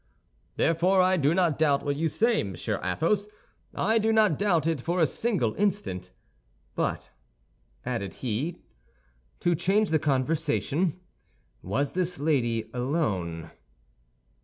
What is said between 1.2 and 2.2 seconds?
not doubt what you